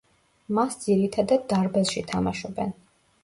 მას 0.59 0.77
ძირითადად 0.85 1.45
დარბაზში 1.53 2.03
თამაშობენ. 2.13 2.73